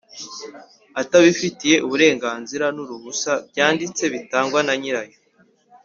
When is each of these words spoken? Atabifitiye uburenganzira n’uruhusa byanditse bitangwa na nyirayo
Atabifitiye 1.01 1.75
uburenganzira 1.85 2.65
n’uruhusa 2.75 3.31
byanditse 3.49 4.03
bitangwa 4.13 4.59
na 4.67 4.73
nyirayo 4.81 5.17